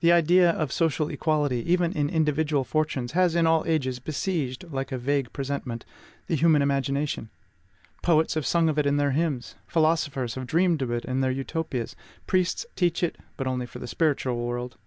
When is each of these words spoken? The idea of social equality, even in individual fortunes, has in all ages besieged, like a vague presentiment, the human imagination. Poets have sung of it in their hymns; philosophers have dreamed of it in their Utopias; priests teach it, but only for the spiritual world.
The 0.00 0.10
idea 0.10 0.52
of 0.52 0.72
social 0.72 1.10
equality, 1.10 1.70
even 1.70 1.92
in 1.92 2.08
individual 2.08 2.64
fortunes, 2.64 3.12
has 3.12 3.34
in 3.34 3.46
all 3.46 3.62
ages 3.66 3.98
besieged, 3.98 4.64
like 4.72 4.90
a 4.90 4.96
vague 4.96 5.34
presentiment, 5.34 5.84
the 6.28 6.34
human 6.34 6.62
imagination. 6.62 7.28
Poets 8.02 8.32
have 8.36 8.46
sung 8.46 8.70
of 8.70 8.78
it 8.78 8.86
in 8.86 8.96
their 8.96 9.10
hymns; 9.10 9.54
philosophers 9.66 10.36
have 10.36 10.46
dreamed 10.46 10.80
of 10.80 10.90
it 10.90 11.04
in 11.04 11.20
their 11.20 11.30
Utopias; 11.30 11.94
priests 12.26 12.64
teach 12.74 13.02
it, 13.02 13.16
but 13.36 13.46
only 13.46 13.66
for 13.66 13.80
the 13.80 13.86
spiritual 13.86 14.38
world. 14.46 14.78